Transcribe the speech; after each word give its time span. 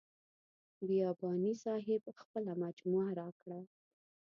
بیاباني 0.87 1.53
صاحب 1.63 2.03
خپله 2.21 2.51
مجموعه 2.63 3.09
راکړه. 3.21 3.59